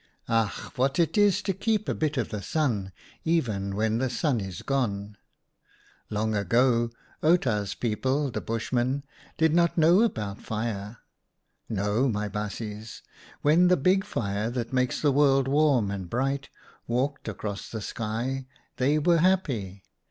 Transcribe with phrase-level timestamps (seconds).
[0.27, 0.73] "Ach!
[0.79, 2.91] what it is to keep a bit of the Sun
[3.23, 5.15] even when the Sun is gone!
[6.09, 6.89] Long ago
[7.21, 9.03] Outa's people, the Bushmen,
[9.37, 10.97] did not know about fire.
[11.69, 13.03] No, my baasjes,
[13.43, 16.49] when the Big Fire, that makes the world warm and bright,
[16.87, 18.47] walked across the sky,
[18.77, 19.83] they were happy.